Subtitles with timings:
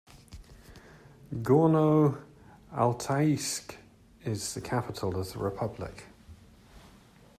[1.31, 3.75] Gorno-Altaysk
[4.25, 6.05] is the capital of the republic.